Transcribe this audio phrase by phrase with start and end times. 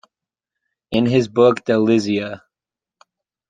[0.89, 2.41] In his book Delizia!